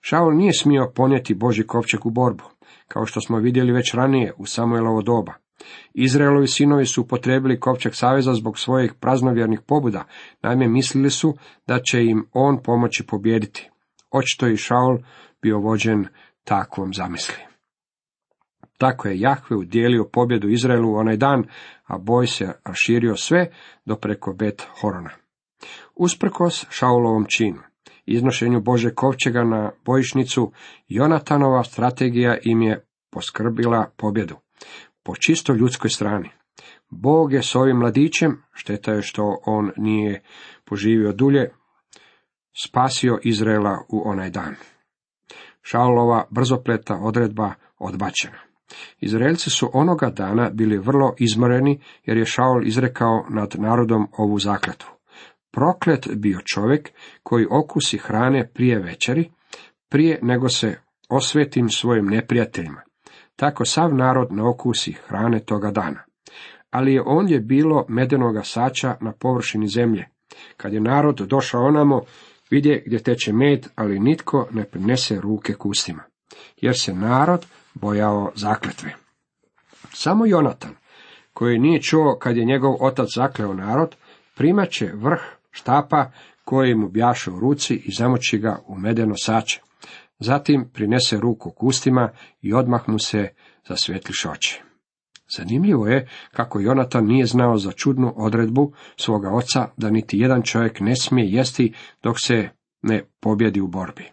Šaul 0.00 0.36
nije 0.36 0.52
smio 0.52 0.92
ponijeti 0.94 1.34
Boži 1.34 1.66
kovčeg 1.66 2.06
u 2.06 2.10
borbu, 2.10 2.44
kao 2.88 3.06
što 3.06 3.20
smo 3.20 3.38
vidjeli 3.38 3.72
već 3.72 3.94
ranije 3.94 4.32
u 4.38 4.46
Samuelovo 4.46 5.02
doba. 5.02 5.32
Izraelovi 5.94 6.46
sinovi 6.46 6.86
su 6.86 7.02
upotrebili 7.02 7.60
kovčeg 7.60 7.94
saveza 7.94 8.34
zbog 8.34 8.58
svojih 8.58 8.94
praznovjernih 9.00 9.60
pobuda, 9.66 10.04
naime 10.42 10.68
mislili 10.68 11.10
su 11.10 11.36
da 11.66 11.78
će 11.90 12.04
im 12.04 12.28
on 12.32 12.62
pomoći 12.62 13.06
pobijediti. 13.06 13.70
Očito 14.10 14.46
je 14.46 14.52
i 14.52 14.56
Šaul 14.56 14.98
bio 15.42 15.58
vođen 15.58 16.06
takvom 16.44 16.94
zamisli. 16.94 17.49
Tako 18.80 19.08
je 19.08 19.20
Jahve 19.20 19.56
udjelio 19.56 20.08
pobjedu 20.12 20.48
Izraelu 20.48 20.92
u 20.92 20.96
onaj 20.96 21.16
dan, 21.16 21.44
a 21.84 21.98
boj 21.98 22.26
se 22.26 22.52
raširio 22.64 23.16
sve 23.16 23.50
do 23.84 23.96
preko 23.96 24.32
Bet 24.32 24.66
Horona. 24.80 25.10
Usprkos 25.96 26.66
Šaulovom 26.70 27.26
činu, 27.36 27.60
iznošenju 28.06 28.60
Bože 28.60 28.94
kovčega 28.94 29.44
na 29.44 29.70
bojišnicu, 29.84 30.52
Jonatanova 30.88 31.64
strategija 31.64 32.38
im 32.42 32.62
je 32.62 32.84
poskrbila 33.10 33.90
pobjedu. 33.96 34.36
Po 35.02 35.14
čisto 35.16 35.52
ljudskoj 35.52 35.90
strani. 35.90 36.30
Bog 36.90 37.32
je 37.32 37.42
s 37.42 37.54
ovim 37.54 37.76
mladićem, 37.76 38.42
šteta 38.52 38.92
je 38.92 39.02
što 39.02 39.40
on 39.46 39.70
nije 39.76 40.22
poživio 40.64 41.12
dulje, 41.12 41.50
spasio 42.64 43.18
Izraela 43.22 43.84
u 43.88 44.02
onaj 44.08 44.30
dan. 44.30 44.54
Šaulova 45.62 46.26
brzopleta 46.30 46.98
odredba 47.02 47.52
odbačena. 47.78 48.49
Izraelci 49.00 49.50
su 49.50 49.70
onoga 49.72 50.10
dana 50.10 50.50
bili 50.50 50.78
vrlo 50.78 51.14
izmoreni 51.18 51.80
jer 52.04 52.16
je 52.16 52.24
Šaul 52.24 52.66
izrekao 52.66 53.26
nad 53.30 53.54
narodom 53.58 54.06
ovu 54.18 54.38
zakletvu. 54.38 54.90
Proklet 55.52 56.08
bio 56.16 56.38
čovjek 56.44 56.90
koji 57.22 57.46
okusi 57.50 57.98
hrane 57.98 58.50
prije 58.54 58.78
večeri, 58.78 59.30
prije 59.88 60.18
nego 60.22 60.48
se 60.48 60.78
osvetim 61.08 61.68
svojim 61.68 62.06
neprijateljima. 62.06 62.80
Tako 63.36 63.64
sav 63.64 63.94
narod 63.94 64.32
ne 64.32 64.42
okusi 64.42 64.92
hrane 64.92 65.40
toga 65.40 65.70
dana. 65.70 66.02
Ali 66.70 66.94
je 66.94 67.02
ondje 67.06 67.40
bilo 67.40 67.84
medenoga 67.88 68.42
sača 68.42 68.96
na 69.00 69.12
površini 69.12 69.68
zemlje. 69.68 70.08
Kad 70.56 70.72
je 70.72 70.80
narod 70.80 71.16
došao 71.16 71.64
onamo, 71.64 72.00
vidje 72.50 72.82
gdje 72.86 73.02
teče 73.02 73.32
med, 73.32 73.66
ali 73.74 74.00
nitko 74.00 74.48
ne 74.50 74.64
prinese 74.64 75.20
ruke 75.20 75.54
k 75.54 75.66
ustima, 75.66 76.02
jer 76.56 76.74
se 76.78 76.94
narod 76.94 77.46
bojao 77.74 78.32
zakletve. 78.34 78.94
Samo 79.92 80.26
Jonatan, 80.26 80.74
koji 81.32 81.58
nije 81.58 81.82
čuo 81.82 82.18
kad 82.18 82.36
je 82.36 82.44
njegov 82.44 82.76
otac 82.80 83.08
zakleo 83.14 83.54
narod, 83.54 83.96
primat 84.34 84.70
će 84.70 84.90
vrh 84.94 85.20
štapa 85.50 86.10
koji 86.44 86.74
mu 86.74 86.88
bjaše 86.88 87.30
u 87.30 87.40
ruci 87.40 87.74
i 87.74 87.92
zamoći 87.92 88.38
ga 88.38 88.62
u 88.66 88.78
medeno 88.78 89.14
sače. 89.16 89.60
Zatim 90.18 90.70
prinese 90.72 91.16
ruku 91.16 91.50
k 91.50 91.62
ustima 91.62 92.10
i 92.40 92.52
odmah 92.52 92.88
mu 92.88 92.98
se 92.98 93.28
zasvetliš 93.68 94.26
oči. 94.26 94.62
Zanimljivo 95.36 95.86
je 95.86 96.08
kako 96.32 96.60
Jonatan 96.60 97.06
nije 97.06 97.26
znao 97.26 97.56
za 97.56 97.72
čudnu 97.72 98.14
odredbu 98.16 98.72
svoga 98.96 99.30
oca 99.30 99.68
da 99.76 99.90
niti 99.90 100.18
jedan 100.18 100.42
čovjek 100.42 100.80
ne 100.80 100.96
smije 100.96 101.32
jesti 101.32 101.74
dok 102.02 102.20
se 102.20 102.48
ne 102.82 103.04
pobjedi 103.20 103.60
u 103.60 103.66
borbi. 103.66 104.04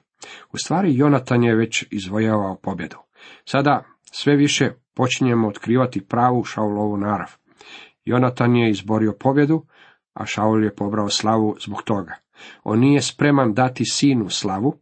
U 0.53 0.57
stvari 0.57 0.97
Jonatan 0.97 1.43
je 1.43 1.55
već 1.55 1.85
izvojavao 1.91 2.55
pobjedu. 2.55 3.06
Sada 3.45 3.83
sve 4.11 4.35
više 4.35 4.71
počinjemo 4.93 5.47
otkrivati 5.47 6.07
pravu 6.07 6.43
Šaulovu 6.43 6.97
narav. 6.97 7.35
Jonatan 8.05 8.55
je 8.55 8.69
izborio 8.69 9.13
pobjedu, 9.19 9.65
a 10.13 10.25
Šaul 10.25 10.63
je 10.63 10.75
pobrao 10.75 11.09
slavu 11.09 11.55
zbog 11.65 11.81
toga. 11.81 12.15
On 12.63 12.79
nije 12.79 13.01
spreman 13.01 13.53
dati 13.53 13.85
sinu 13.85 14.29
slavu, 14.29 14.79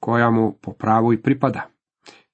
koja 0.00 0.30
mu 0.30 0.58
po 0.62 0.72
pravu 0.72 1.12
i 1.12 1.22
pripada. 1.22 1.62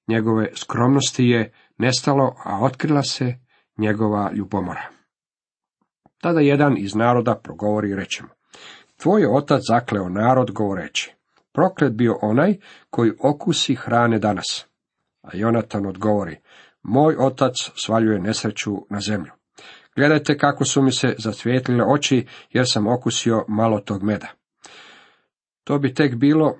Njegove 0.07 0.49
skromnosti 0.55 1.25
je 1.25 1.53
nestalo, 1.77 2.35
a 2.45 2.59
otkrila 2.63 3.03
se 3.03 3.39
njegova 3.77 4.31
ljubomora. 4.33 4.89
Tada 6.21 6.39
jedan 6.39 6.77
iz 6.77 6.95
naroda 6.95 7.35
progovori 7.35 7.89
i 7.89 7.95
reče 7.95 8.23
mu, 8.23 8.29
Tvoj 8.97 9.25
otac 9.25 9.61
zakleo 9.67 10.09
narod 10.09 10.51
govoreći, 10.51 11.13
proklet 11.53 11.93
bio 11.93 12.19
onaj 12.21 12.55
koji 12.89 13.11
okusi 13.19 13.75
hrane 13.75 14.19
danas. 14.19 14.67
A 15.25 15.29
Jonatan 15.33 15.85
odgovori, 15.85 16.37
moj 16.83 17.15
otac 17.19 17.71
svaljuje 17.75 18.19
nesreću 18.19 18.71
na 18.89 18.99
zemlju. 18.99 19.31
Gledajte 19.95 20.37
kako 20.37 20.65
su 20.65 20.81
mi 20.81 20.91
se 20.91 21.15
zasvijetlile 21.17 21.83
oči, 21.83 22.25
jer 22.51 22.65
sam 22.67 22.87
okusio 22.87 23.45
malo 23.47 23.79
tog 23.79 24.03
meda. 24.03 24.27
To 25.63 25.79
bi 25.79 25.93
tek 25.93 26.15
bilo 26.15 26.57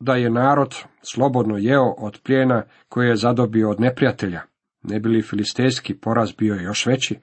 da 0.00 0.14
je 0.14 0.30
narod 0.30 0.74
slobodno 1.02 1.56
jeo 1.56 1.94
od 1.98 2.20
plijena 2.24 2.62
koje 2.88 3.08
je 3.08 3.16
zadobio 3.16 3.70
od 3.70 3.80
neprijatelja. 3.80 4.40
Ne 4.82 5.00
bi 5.00 5.08
li 5.08 5.22
filistejski 5.22 5.94
poraz 5.94 6.32
bio 6.32 6.54
još 6.54 6.86
veći? 6.86 7.18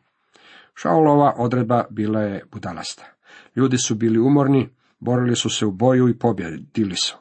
Šaulova 0.75 1.33
odredba 1.37 1.85
bila 1.89 2.21
je 2.21 2.43
budalasta. 2.51 3.05
Ljudi 3.55 3.77
su 3.77 3.95
bili 3.95 4.19
umorni, 4.19 4.69
borili 4.99 5.35
su 5.35 5.49
se 5.49 5.65
u 5.65 5.71
boju 5.71 6.09
i 6.09 6.19
pobjedili 6.19 6.95
su. 6.95 7.20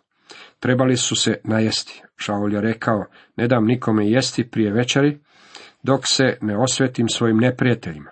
Trebali 0.60 0.96
su 0.96 1.16
se 1.16 1.40
najesti. 1.44 2.02
Šaul 2.16 2.52
je 2.52 2.60
rekao, 2.60 3.04
ne 3.36 3.48
dam 3.48 3.64
nikome 3.64 4.10
jesti 4.10 4.50
prije 4.50 4.72
večeri, 4.72 5.20
dok 5.82 6.00
se 6.06 6.38
ne 6.40 6.56
osvetim 6.56 7.08
svojim 7.08 7.36
neprijateljima. 7.36 8.10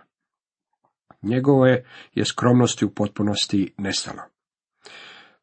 Njegove 1.22 1.84
je 2.14 2.24
skromnosti 2.24 2.84
u 2.84 2.94
potpunosti 2.94 3.74
nestalo. 3.78 4.22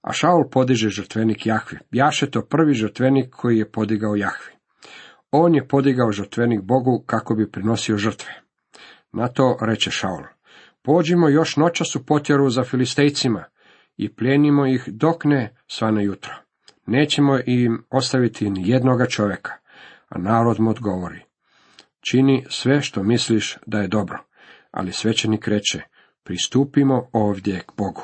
A 0.01 0.13
Šaul 0.13 0.49
podiže 0.51 0.89
žrtvenik 0.89 1.45
Jahvi. 1.45 1.77
Jaše 1.91 2.31
to 2.31 2.45
prvi 2.45 2.73
žrtvenik 2.73 3.29
koji 3.29 3.57
je 3.57 3.71
podigao 3.71 4.15
Jahvi. 4.15 4.53
On 5.31 5.55
je 5.55 5.67
podigao 5.67 6.11
žrtvenik 6.11 6.61
Bogu 6.61 7.03
kako 7.05 7.35
bi 7.35 7.51
prinosio 7.51 7.97
žrtve. 7.97 8.33
Na 9.11 9.27
to 9.27 9.57
reče 9.61 9.91
Šaul. 9.91 10.23
Pođimo 10.81 11.29
još 11.29 11.57
noćas 11.57 11.95
u 11.95 12.05
potjeru 12.05 12.49
za 12.49 12.63
filistejcima 12.63 13.43
i 13.97 14.15
pljenimo 14.15 14.65
ih 14.65 14.83
dok 14.87 15.25
ne 15.25 15.55
svane 15.67 16.03
jutro. 16.03 16.44
Nećemo 16.85 17.39
im 17.45 17.83
ostaviti 17.89 18.49
ni 18.49 18.69
jednoga 18.69 19.05
čovjeka. 19.05 19.51
A 20.09 20.19
narod 20.19 20.59
mu 20.59 20.69
odgovori. 20.69 21.21
Čini 22.09 22.45
sve 22.49 22.81
što 22.81 23.03
misliš 23.03 23.57
da 23.65 23.79
je 23.79 23.87
dobro. 23.87 24.23
Ali 24.71 24.91
svećenik 24.91 25.47
reče, 25.47 25.81
pristupimo 26.23 27.09
ovdje 27.11 27.59
k 27.59 27.71
Bogu. 27.77 28.03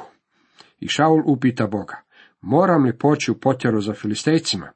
I 0.79 0.87
Šaul 0.87 1.21
upita 1.25 1.67
Boga, 1.67 2.01
moram 2.41 2.85
li 2.85 2.97
poći 2.97 3.31
u 3.31 3.39
potjeru 3.39 3.81
za 3.81 3.93
filistejcima? 3.93 4.71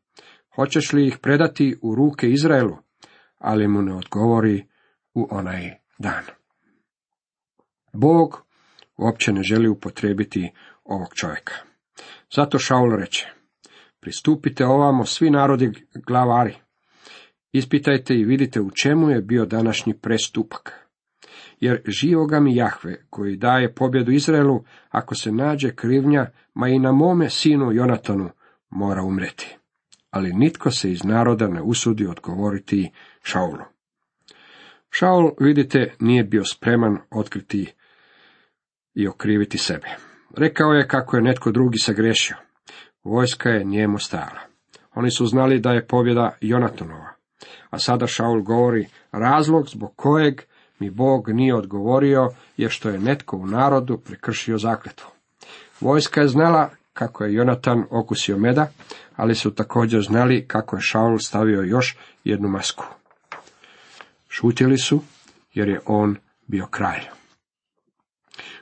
hoćeš 0.56 0.94
li 0.94 1.08
ih 1.08 1.18
predati 1.18 1.78
u 1.82 1.96
ruke 1.96 2.30
Izraelu? 2.30 2.78
Ali 3.38 3.68
mu 3.68 3.82
ne 3.82 3.96
odgovori 3.96 4.68
u 5.14 5.28
onaj 5.32 5.72
dan. 5.98 6.24
Bog 7.94 8.46
uopće 8.98 9.34
ne 9.34 9.44
želi 9.44 9.70
upotrijebiti 9.70 10.52
ovog 10.84 11.14
čovjeka. 11.14 11.54
Zato 12.36 12.60
Šaul 12.60 12.96
reče, 13.00 13.28
pristupite 14.06 14.66
ovamo 14.66 15.06
svi 15.06 15.30
narodi 15.30 15.72
glavari, 16.08 16.56
ispitajte 17.52 18.16
i 18.16 18.26
vidite 18.26 18.62
u 18.62 18.72
čemu 18.72 19.10
je 19.10 19.22
bio 19.22 19.46
današnji 19.46 19.94
prestupak. 19.94 20.72
Jer 21.60 21.82
živoga 21.88 22.40
mi 22.40 22.56
Jahve, 22.56 23.06
koji 23.10 23.38
daje 23.38 23.74
pobjedu 23.74 24.12
Izraelu, 24.12 24.64
ako 24.90 25.16
se 25.16 25.32
nađe 25.32 25.76
krivnja, 25.76 26.26
ma 26.54 26.68
i 26.68 26.80
na 26.80 26.92
mome 26.92 27.30
sinu 27.30 27.72
Jonatanu, 27.72 28.30
mora 28.70 29.04
umreti. 29.04 29.58
Ali 30.12 30.34
nitko 30.34 30.72
se 30.72 30.92
iz 30.92 31.04
naroda 31.04 31.48
ne 31.48 31.62
usudi 31.62 32.08
odgovoriti 32.08 32.92
Šaulu. 33.24 33.64
Šaul, 34.90 35.32
vidite, 35.40 35.94
nije 36.00 36.24
bio 36.24 36.44
spreman 36.44 36.98
otkriti 37.12 37.74
i 38.94 39.08
okriviti 39.08 39.58
sebe. 39.58 39.88
Rekao 40.38 40.74
je 40.74 40.88
kako 40.88 41.18
je 41.18 41.24
netko 41.24 41.52
drugi 41.52 41.78
sagrešio. 41.78 42.45
Vojska 43.06 43.50
je 43.50 43.64
njemu 43.64 44.00
stajala. 44.00 44.40
Oni 44.96 45.12
su 45.12 45.26
znali 45.26 45.60
da 45.60 45.72
je 45.72 45.88
pobjeda 45.88 46.38
Jonatanova. 46.42 47.10
A 47.70 47.80
sada 47.80 48.08
Šaul 48.08 48.42
govori, 48.42 48.88
razlog 49.12 49.70
zbog 49.70 49.94
kojeg 49.96 50.42
mi 50.80 50.90
Bog 50.90 51.30
nije 51.30 51.56
odgovorio 51.56 52.30
je 52.58 52.70
što 52.70 52.90
je 52.90 53.00
netko 53.00 53.38
u 53.38 53.48
narodu 53.48 53.98
prekršio 53.98 54.58
zakletvu. 54.58 55.08
Vojska 55.82 56.22
je 56.22 56.28
znala 56.28 56.70
kako 56.94 57.24
je 57.24 57.34
Jonatan 57.34 57.84
okusio 57.90 58.38
meda, 58.38 58.68
ali 59.16 59.36
su 59.36 59.56
također 59.56 60.02
znali 60.02 60.48
kako 60.48 60.76
je 60.76 60.82
Šaul 60.82 61.20
stavio 61.20 61.62
još 61.62 61.98
jednu 62.24 62.50
masku. 62.50 62.86
Šutjeli 64.30 64.78
su, 64.78 65.02
jer 65.54 65.70
je 65.70 65.80
on 65.86 66.16
bio 66.48 66.68
kralj. 66.68 67.04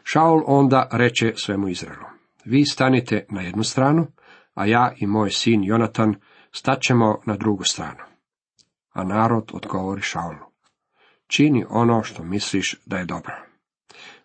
Šaul 0.04 0.44
onda 0.46 0.90
reče 0.92 1.34
svemu 1.36 1.68
Izraelu, 1.68 2.06
vi 2.46 2.66
stanite 2.66 3.26
na 3.30 3.42
jednu 3.42 3.64
stranu, 3.64 4.08
a 4.54 4.66
ja 4.66 4.94
i 4.98 5.08
moj 5.08 5.30
sin 5.30 5.64
Jonatan 5.64 6.16
staćemo 6.52 7.20
na 7.26 7.38
drugu 7.38 7.64
stranu. 7.64 8.04
A 8.94 9.04
narod 9.04 9.52
odgovori 9.54 10.02
Šaulu, 10.02 10.46
čini 11.28 11.66
ono 11.70 12.04
što 12.04 12.24
misliš 12.24 12.76
da 12.86 12.98
je 12.98 13.06
dobro. 13.06 13.34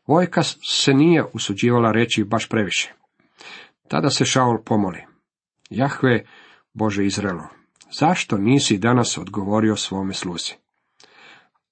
Vojka 0.06 0.42
se 0.70 0.94
nije 0.94 1.24
usuđivala 1.32 1.92
reći 1.92 2.24
baš 2.24 2.48
previše. 2.48 2.94
Tada 3.88 4.10
se 4.10 4.24
Šaul 4.24 4.58
pomoli. 4.64 5.04
Jahve, 5.70 6.24
Bože 6.72 7.06
Izraelo, 7.06 7.48
zašto 7.98 8.38
nisi 8.38 8.78
danas 8.78 9.18
odgovorio 9.18 9.76
svome 9.76 10.14
sluzi? 10.14 10.52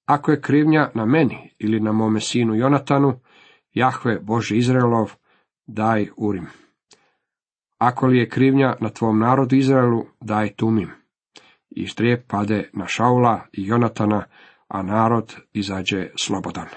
Ako 0.04 0.30
je 0.30 0.40
krivnja 0.40 0.90
na 0.94 1.06
meni 1.06 1.54
ili 1.58 1.80
na 1.80 1.92
mome 1.92 2.20
sinu 2.20 2.54
Jonatanu, 2.54 3.20
Jahve, 3.72 4.18
Bože 4.20 4.56
Izraelov, 4.56 5.12
daj 5.66 6.08
urim. 6.16 6.46
Ako 7.78 8.06
li 8.06 8.18
je 8.18 8.28
krivnja 8.28 8.76
na 8.80 8.88
tvom 8.88 9.18
narodu 9.18 9.56
Izraelu, 9.56 10.06
daj 10.20 10.54
tumim. 10.54 10.90
I 11.70 11.86
strijep 11.86 12.26
pade 12.28 12.70
na 12.72 12.86
Šaula 12.86 13.46
i 13.52 13.66
Jonatana, 13.66 14.24
a 14.68 14.82
narod 14.82 15.36
izađe 15.52 16.10
slobodan. 16.18 16.68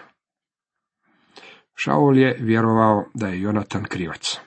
Šaul 1.75 2.18
je 2.18 2.38
vjerovao 2.39 3.06
da 3.13 3.27
je 3.27 3.41
Jonatan 3.41 3.84
krivac. 3.84 4.39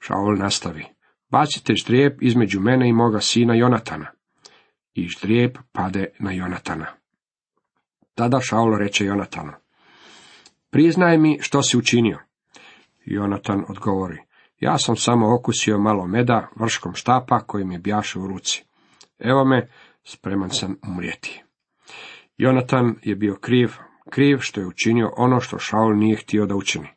Šaul 0.00 0.36
nastavi. 0.38 0.84
Bacite 1.30 1.74
ždrijeb 1.74 2.22
između 2.22 2.60
mene 2.60 2.88
i 2.88 2.92
moga 2.92 3.20
sina 3.20 3.54
Jonatana. 3.54 4.06
I 4.94 5.08
ždrijeb 5.08 5.56
pade 5.72 6.06
na 6.18 6.32
Jonatana. 6.32 6.86
Tada 8.14 8.40
Šaul 8.40 8.76
reče 8.78 9.04
Jonatanu. 9.04 9.52
Priznaj 10.70 11.18
mi 11.18 11.38
što 11.40 11.62
si 11.62 11.78
učinio. 11.78 12.18
Jonatan 13.04 13.64
odgovori. 13.68 14.18
Ja 14.60 14.78
sam 14.78 14.96
samo 14.96 15.34
okusio 15.34 15.78
malo 15.78 16.06
meda 16.06 16.48
vrškom 16.56 16.94
štapa 16.94 17.40
koji 17.40 17.64
mi 17.64 17.78
bjaše 17.78 18.18
u 18.18 18.26
ruci. 18.26 18.64
Evo 19.18 19.44
me, 19.44 19.68
spreman 20.04 20.50
sam 20.50 20.76
umrijeti. 20.88 21.42
Jonatan 22.36 22.94
je 23.02 23.16
bio 23.16 23.36
kriv, 23.40 23.70
kriv 24.10 24.38
što 24.40 24.60
je 24.60 24.66
učinio 24.66 25.12
ono 25.16 25.40
što 25.40 25.58
Šaul 25.58 25.96
nije 25.96 26.16
htio 26.16 26.46
da 26.46 26.56
učini. 26.56 26.88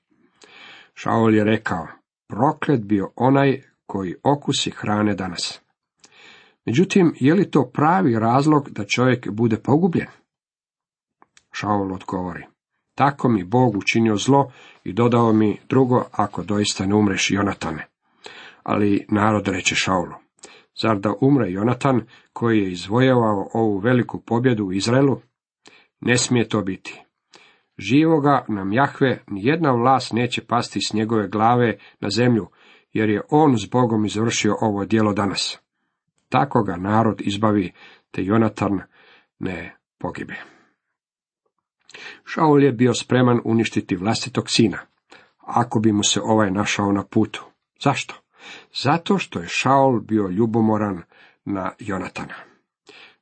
Šaul 0.94 1.36
je 1.36 1.44
rekao, 1.44 1.88
proklet 2.28 2.86
bio 2.86 3.12
onaj 3.16 3.62
koji 3.86 4.16
okusi 4.24 4.72
hrane 4.72 5.16
danas. 5.16 5.62
Međutim, 6.66 7.14
je 7.20 7.34
li 7.34 7.52
to 7.52 7.72
pravi 7.74 8.20
razlog 8.20 8.70
da 8.70 8.86
čovjek 8.86 9.32
bude 9.32 9.58
pogubljen? 9.58 10.08
Šaul 11.52 11.94
odgovori, 11.94 12.46
tako 12.96 13.30
mi 13.30 13.44
Bog 13.44 13.78
učinio 13.78 14.16
zlo 14.16 14.52
i 14.84 14.94
dodao 14.94 15.34
mi 15.34 15.58
drugo 15.70 16.06
ako 16.12 16.44
doista 16.44 16.86
ne 16.86 16.96
umreš 16.96 17.32
Jonatane. 17.32 17.88
Ali 18.64 19.06
narod 19.10 19.48
reče 19.48 19.76
Šaulu, 19.76 20.14
zar 20.82 21.00
da 21.00 21.14
umre 21.22 21.52
Jonatan 21.52 22.02
koji 22.34 22.60
je 22.60 22.72
izvojevao 22.72 23.50
ovu 23.54 23.78
veliku 23.78 24.22
pobjedu 24.22 24.66
u 24.66 24.74
Izraelu? 24.74 25.22
Ne 26.02 26.18
smije 26.18 26.50
to 26.50 26.62
biti. 26.62 27.02
Živoga 27.78 28.46
nam 28.48 28.74
Jahve 28.74 29.24
nijedna 29.28 29.72
vlast 29.72 30.14
neće 30.14 30.46
pasti 30.46 30.80
s 30.82 30.94
njegove 30.94 31.28
glave 31.28 31.78
na 32.00 32.10
zemlju, 32.10 32.48
jer 32.94 33.10
je 33.10 33.22
on 33.30 33.58
s 33.58 33.70
Bogom 33.70 34.06
izvršio 34.06 34.56
ovo 34.62 34.86
djelo 34.86 35.14
danas. 35.14 35.60
Tako 36.30 36.64
ga 36.64 36.76
narod 36.76 37.22
izbavi, 37.22 37.72
te 38.12 38.24
Jonatan 38.24 38.82
ne 39.40 39.76
pogibe. 40.00 40.53
Šaul 42.26 42.64
je 42.64 42.72
bio 42.72 42.94
spreman 42.94 43.42
uništiti 43.46 43.96
vlastitog 43.96 44.50
sina, 44.50 44.78
ako 45.38 45.80
bi 45.80 45.92
mu 45.92 46.04
se 46.04 46.22
ovaj 46.22 46.52
našao 46.52 46.92
na 46.92 47.04
putu. 47.04 47.44
Zašto? 47.84 48.16
Zato 48.84 49.18
što 49.18 49.40
je 49.40 49.48
Šaul 49.48 50.00
bio 50.00 50.28
ljubomoran 50.28 51.02
na 51.46 51.72
Jonatana. 51.80 52.36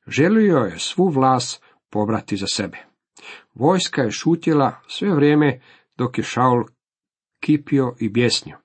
Želio 0.06 0.56
je 0.56 0.78
svu 0.78 1.08
vlast 1.08 1.64
pobrati 1.90 2.36
za 2.36 2.46
sebe. 2.46 2.78
Vojska 3.54 4.02
je 4.02 4.10
šutjela 4.10 4.80
sve 4.88 5.14
vrijeme 5.14 5.60
dok 5.96 6.18
je 6.18 6.24
Šaul 6.24 6.64
kipio 7.40 7.94
i 8.00 8.08
bjesnio. 8.08 8.58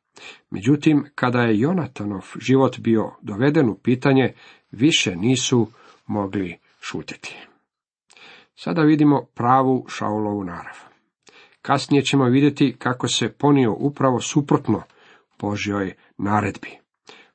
Međutim, 0.49 1.05
kada 1.15 1.41
je 1.41 1.59
Jonatanov 1.59 2.25
život 2.39 2.79
bio 2.79 3.11
doveden 3.21 3.69
u 3.69 3.77
pitanje, 3.77 4.33
više 4.71 5.15
nisu 5.15 5.67
mogli 6.05 6.57
šutjeti. 6.81 7.46
Sada 8.59 8.81
vidimo 8.81 9.25
pravu 9.35 9.85
Šaulovu 9.87 10.43
narav. 10.43 10.77
Kasnije 11.61 12.03
ćemo 12.03 12.25
vidjeti 12.25 12.75
kako 12.79 13.07
se 13.07 13.29
ponio 13.29 13.75
upravo 13.79 14.19
suprotno 14.19 14.81
Božjoj 15.39 15.93
naredbi. 16.17 16.69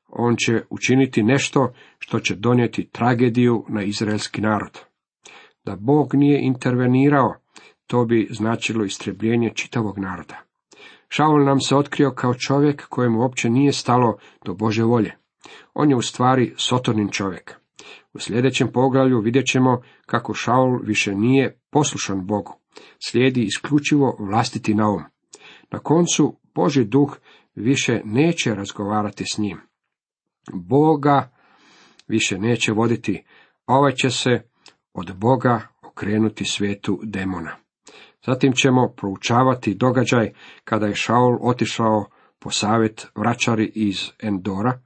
On 0.08 0.36
će 0.36 0.62
učiniti 0.70 1.22
nešto 1.22 1.72
što 1.98 2.20
će 2.20 2.34
donijeti 2.34 2.88
tragediju 2.92 3.64
na 3.68 3.82
izraelski 3.82 4.40
narod. 4.40 4.78
Da 5.64 5.76
Bog 5.76 6.14
nije 6.14 6.40
intervenirao, 6.42 7.34
to 7.86 8.04
bi 8.04 8.28
značilo 8.30 8.84
istrebljenje 8.84 9.50
čitavog 9.54 9.98
naroda. 9.98 10.36
Šaul 11.08 11.44
nam 11.44 11.60
se 11.60 11.76
otkrio 11.76 12.10
kao 12.10 12.34
čovjek 12.34 12.86
kojemu 12.88 13.20
uopće 13.20 13.50
nije 13.50 13.72
stalo 13.72 14.18
do 14.44 14.54
Bože 14.54 14.84
volje. 14.84 15.16
On 15.74 15.90
je 15.90 15.96
u 15.96 16.02
stvari 16.02 16.54
sotornin 16.56 17.08
čovjek. 17.08 17.61
U 18.14 18.18
sljedećem 18.18 18.72
poglavlju 18.72 19.20
vidjet 19.20 19.46
ćemo 19.46 19.82
kako 20.06 20.34
Šaul 20.34 20.80
više 20.82 21.14
nije 21.14 21.60
poslušan 21.70 22.26
Bogu. 22.26 22.54
Slijedi 23.06 23.42
isključivo 23.42 24.16
vlastiti 24.18 24.74
naum. 24.74 25.02
Na 25.70 25.78
koncu 25.78 26.36
Boži 26.54 26.84
duh 26.84 27.16
više 27.54 28.00
neće 28.04 28.54
razgovarati 28.54 29.24
s 29.24 29.38
njim. 29.38 29.60
Boga 30.52 31.30
više 32.08 32.38
neće 32.38 32.72
voditi, 32.72 33.24
a 33.66 33.74
ovaj 33.74 33.92
će 33.92 34.10
se 34.10 34.42
od 34.94 35.16
Boga 35.16 35.68
okrenuti 35.82 36.44
svijetu 36.44 37.00
demona. 37.04 37.56
Zatim 38.26 38.52
ćemo 38.52 38.92
proučavati 38.96 39.74
događaj 39.74 40.32
kada 40.64 40.86
je 40.86 40.94
Šaul 40.94 41.38
otišao 41.40 42.04
po 42.38 42.50
savjet 42.50 43.06
vraćari 43.16 43.72
iz 43.74 44.10
Endora. 44.22 44.80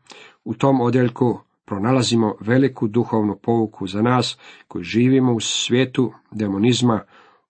U 0.44 0.54
tom 0.54 0.80
odjeljku 0.80 1.40
pronalazimo 1.66 2.36
veliku 2.40 2.88
duhovnu 2.88 3.38
pouku 3.42 3.86
za 3.86 4.02
nas 4.02 4.38
koji 4.68 4.84
živimo 4.84 5.32
u 5.32 5.40
svijetu 5.40 6.12
demonizma, 6.30 7.00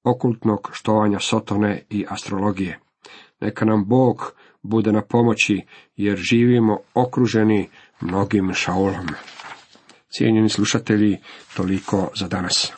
okultnog 0.05 0.71
štovanja 0.73 1.19
sotone 1.19 1.83
i 1.91 2.07
astrologije. 2.09 2.79
Neka 3.41 3.65
nam 3.65 3.85
Bog 3.85 4.33
bude 4.63 4.93
na 4.93 5.03
pomoći 5.03 5.63
jer 5.97 6.17
živimo 6.17 6.79
okruženi 6.95 7.69
mnogim 8.01 8.55
šaulom. 8.55 9.09
Cijenjeni 10.09 10.49
slušatelji, 10.49 11.19
toliko 11.57 12.11
za 12.15 12.29
danas. 12.29 12.73